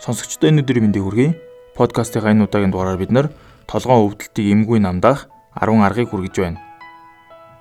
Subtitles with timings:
[0.00, 1.36] Сонсогчдоо энэ өдрийн мэндийг хүргэе.
[1.76, 3.28] Подкастын энэ удаагийн дугаараар бид нар
[3.68, 6.60] толгоон өвдөлтийг эмгүй намдаах 10 аргыг хүргэж байна.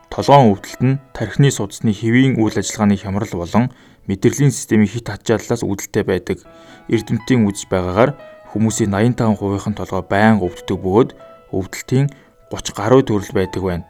[0.07, 3.75] Толгоон өвдөлт нь тархины судасны хэвийн үйл ажиллагааны хямрал болон
[4.07, 6.39] мэдрэлийн системийн хит хачааллаас үүдэлтэй байдаг.
[6.87, 8.15] Эрдэмтдийн үзэж байгаагаар
[8.55, 11.09] хүмүүсийн 85% нь толгой байнга өвддөг бөгөөд
[11.51, 12.07] өвдөлтийн
[12.55, 13.85] 30 гаруй төрөл байдаг байна.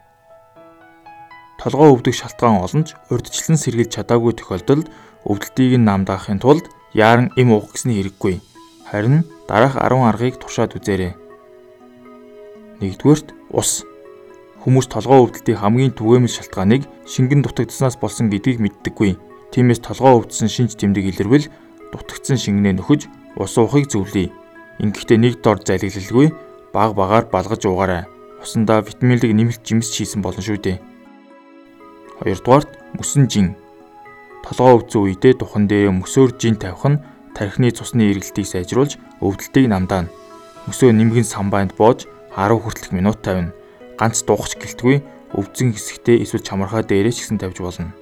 [1.62, 4.90] Толгой өвдөх шалтгаан олон ч урдчлан сэргийлж чадаагүй тохиолдолд
[5.22, 8.40] өвдөлтийг нь намдаахын тулд яаран эм уух гэсний хэрэггүй.
[8.90, 11.14] Харин дараах 10 аргыг туршаад үзээрэй.
[12.80, 13.84] Нэгдүгээрт ус.
[14.60, 19.16] Хүмүүс толгой өвдөлтийн хамгийн түгээмэл шалтгааныг шингэн дутагдсанаас болсон гэдгийг мэддэггүй.
[19.54, 21.48] Тиймээс толгой өвдсөн шинж тэмдэг илэрвэл
[21.94, 23.08] дутагдсан шингэнээ нөхөж
[23.40, 24.28] ус уухыг зөвлөе.
[24.82, 26.28] Ингэхдээ нэг дор залгилалгүй
[26.72, 28.04] баг багаар балгаж уугаарай.
[28.42, 30.78] Усандаа витаминлэг нэмэлт жимс хийсэн болно шүү дээ.
[32.20, 33.56] Хоёрдугаарт мөсөн жин.
[34.40, 37.00] Толгоо өвдсөн үедээ духан дээр мөсөөр жин тавих нь
[37.36, 40.08] тархины цусны эргэлтийг сайжруулж өвдөлтийг намдаана.
[40.64, 43.52] Мөсөө нэмгэн самбайнд боож 10 хүртэлх минут тавина.
[44.00, 45.04] Ганц дуухч гэлтгүй
[45.36, 47.92] өвдсөн хэсэгтээ эсвэл чамархаа дээрээ ч гэсэн тавьж болно.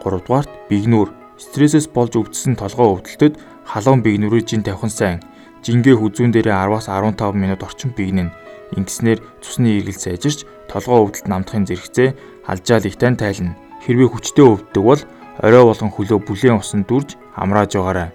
[0.00, 1.12] 3 дугаарт бигнүүр.
[1.36, 3.36] Стрессээс болж өвдсөн толгоо өвдөлтөд
[3.68, 5.20] халуун бигнүүрийг жин тавих нь сайн.
[5.60, 8.32] Жингээ хүзүүн дээрээ 10-аас 15 минут орчим бигнэнэ.
[8.78, 12.08] Ингэснээр цусны эргэлт сайжирч толгоо өвдөлт намдахын зэрэгцээ
[12.48, 13.65] алжаал ихтэн тайлна.
[13.86, 15.02] Хэрвээ хүчтэй өвддөг бол
[15.38, 18.10] орой болгон хөлөө бүлийн усан дүрж амрааж байгаарай.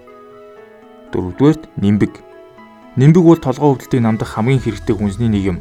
[1.16, 2.12] Дөрөвдүгээрт нимбэг.
[3.00, 5.58] Нимбэг бол толгоо өвдөлтийг намдах хамгийн хэрэгтэй хүнсний нэг юм.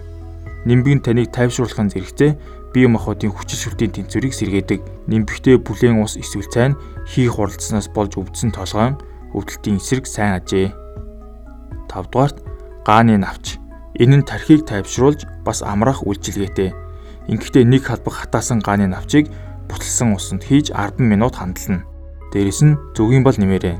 [0.67, 2.35] Нимбэг нь таныг тайвшруулахын зэрэгцээ
[2.75, 4.79] бие махбодын хүчил шүтийн тэнцвэрийг сэргээдэг.
[5.07, 6.75] Нимбэгтэй бүлийн ус эсвэл цайн
[7.07, 8.99] хийх хуралдсанаас болж өвдсөн толгойн
[9.31, 10.75] өвдөлтийн эсрэг сайн ажээ.
[11.87, 12.43] 5 дугаарт
[12.83, 13.63] гааны навч.
[13.95, 16.75] Энэ нь тархийг тайвшруулж бас амраах үйлчилгээтэй.
[17.31, 19.31] Ингэхдээ нэг халбах хатаасан гааны навчийг
[19.71, 21.87] буталсан усанд хийж 10 минут хандална.
[22.35, 23.79] Дээрэс нь зүгийн бол нэмээрээ.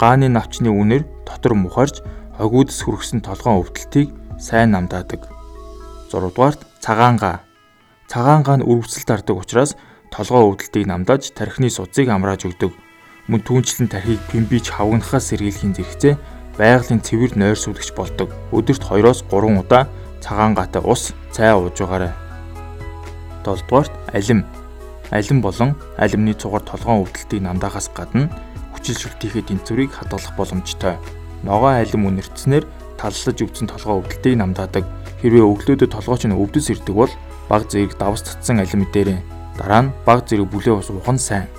[0.00, 2.00] Гааны навчны үнэр дотор мухарж
[2.40, 4.08] хогуудс хүрхсэн толгоон өвдөлтийг
[4.40, 5.28] сайн намдаадаг.
[6.08, 7.44] 6 дугаарт цагаан га.
[8.08, 9.76] Цагаан га нь өрөвсөл дардаг учраас
[10.08, 12.72] толгоо өвдөлтийг намдааж тархины судсыг амрааж өгдөг.
[13.28, 16.14] Мөн түүнчлэн тархийг пимбич хавгнахаас сэргийлэхийн зэрэгцээ
[16.58, 18.28] байгалийн цэвэр нойр сүлгэж болдог.
[18.50, 19.86] Өдөрт 2-оос 3 удаа
[20.24, 22.12] цагаан гатай ус цай ууж байгаарай.
[23.44, 24.44] 7 дугаарт алим.
[25.10, 28.30] Алим болон алимны цугаар толгоон өвдөлтийг намдаахаас гадна
[28.70, 30.94] хүчил шүлтийнхээ тэнцвэрийг хадгалах боломжтой.
[31.42, 34.86] Ногоо алим үнэртснээр таллаж өвдсөн толгоо өвдөлтийг намдаадаг.
[35.18, 37.12] Хэрвээ өглөөдөө толгойч нь өвдөс ирдэг бол
[37.50, 39.18] баг зэрэг давс татсан алим дээрээ
[39.58, 41.50] дараа нь баг зэрэг бүлээ ус нь сайн.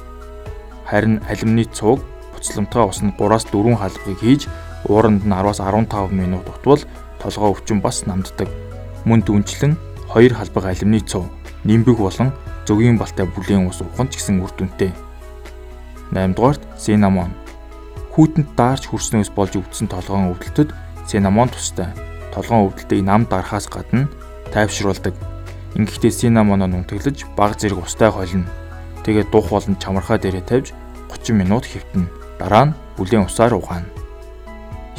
[0.87, 1.99] Харин алимны цууг
[2.31, 4.47] буцламтгай усанд 3-аас 4 халбыг хийж
[4.87, 6.81] ууранд нь 10-аас 15 минут утвал
[7.19, 8.47] толгой өвчин бас намддаг.
[9.03, 9.75] Мөн дүнчлэн
[10.15, 11.27] 2 халбаг алюминий цов,
[11.67, 12.31] нимбэг болон
[12.67, 14.91] зөгийн балтай бүлийн ус нь ч гэсэн үр дүнтэй.
[16.11, 17.31] 8 дугаарт синамон.
[18.13, 20.69] Хүүтэнд даарч хүрснөөс болж өвдсөн толгойн өвдөлтөд
[21.07, 21.89] синамон тустай.
[22.35, 24.11] Толгойн өвдөлтийг нам дарахаас гадна
[24.51, 25.15] тайвшруулдаг.
[25.79, 28.51] Ингэхдээ синамоноо нүнтэглэж баг зэрэг устай холино.
[29.07, 30.75] Тэгээд дух болон чамархаа дээрээ тавьж
[31.07, 32.11] 30 минут хэвтэнэ.
[32.39, 33.87] Дараа нь бүлийн усаар угаана.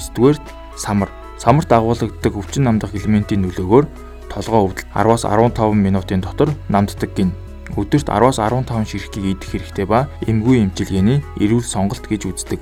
[0.00, 0.47] 9-дүгээрт
[0.81, 1.12] самар.
[1.37, 3.87] Самарт агуулгаддаг өвчин намдах элементийн нөлөөгөөр
[4.33, 7.37] толгоо өвдөлт 10-аас 15 минутын дотор намддаг гин.
[7.77, 12.60] Өдөрт 10-аас 15 ширхгийг идэх хэрэгтэй ба эмгүй эмчилгээний эрүүл сонголт гэж үздэг.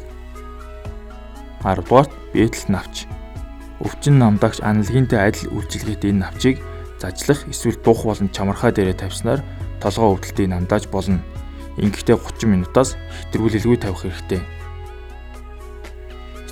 [1.66, 3.10] 10 дугаарт бэтэлт навч.
[3.82, 6.56] Өвчин намдагч аналогинтэй адил үйлчилгээтэй энэ навчийг
[7.02, 9.40] зажлах эсвэл дух болон чамархаа дээрээ тавьснаар
[9.82, 11.18] толгоо өвдөлтийг намдааж болно.
[11.80, 12.94] Ингэхдээ 30 минутаас
[13.32, 14.40] хэтрүүлэлгүй тавих хэрэгтэй.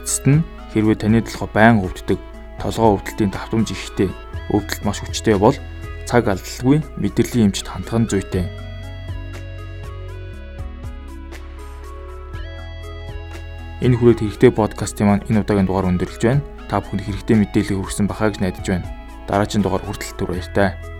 [0.03, 0.43] Эцэст нь
[0.73, 2.21] Хэрвээ таны толгой байн өвддөг,
[2.61, 4.13] толгой өвдөлтийн давтамж ихтэй,
[4.53, 5.57] өвдөлт маш хүчтэй бол
[6.09, 8.49] цаг алдалгүй мэдрэлийн эмчит хандах нь зүйтэй.
[13.85, 16.43] Энэ хүрээд хэрэгтэй подкастын маань энэ удаагийн дугаар өндөрлөж байна.
[16.73, 18.89] Та бүхэнд хэрэгтэй мэдээлэл хүргэсэн бахаа гэж найдаж байна.
[19.29, 20.98] Дараагийн дугаар хүртэл түр баяртай.